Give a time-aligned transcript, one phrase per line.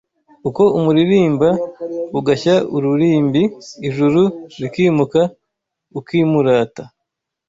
[0.49, 1.49] Uko umuririmba
[2.19, 3.43] ugashya ururimbi
[3.87, 4.21] Ijuru
[4.61, 5.21] rikimuka
[5.99, 6.83] ukimurata